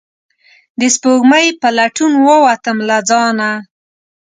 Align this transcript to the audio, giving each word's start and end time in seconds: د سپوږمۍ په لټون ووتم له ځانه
د 0.79 0.81
سپوږمۍ 0.95 1.47
په 1.61 1.67
لټون 1.77 2.13
ووتم 2.25 2.77
له 2.89 2.97
ځانه 3.09 3.49